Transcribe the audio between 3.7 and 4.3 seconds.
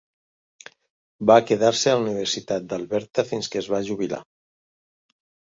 va jubilar.